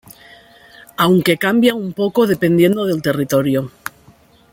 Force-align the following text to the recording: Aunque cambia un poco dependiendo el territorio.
Aunque 0.97 1.37
cambia 1.37 1.75
un 1.75 1.93
poco 1.93 2.25
dependiendo 2.25 2.87
el 2.89 3.03
territorio. 3.03 3.69